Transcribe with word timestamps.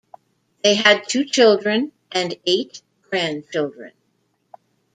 They 0.63 0.73
had 0.73 1.07
two 1.07 1.23
children 1.25 1.91
and 2.11 2.33
eight 2.47 2.81
grandchildren. 3.07 3.93